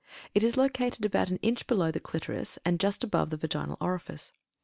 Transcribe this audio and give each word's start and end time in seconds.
It 0.33 0.41
is 0.43 0.57
located 0.57 1.05
about 1.05 1.29
an 1.29 1.37
inch 1.43 1.67
below 1.67 1.91
the 1.91 1.99
Clitoris 1.99 2.57
and 2.65 2.73
is 2.73 2.79
just 2.81 3.03
above 3.03 3.29
the 3.29 3.37
Vaginal 3.37 3.77
Orifice. 3.79 4.33